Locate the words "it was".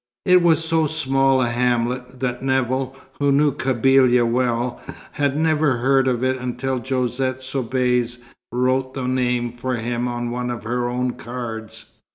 0.25-0.65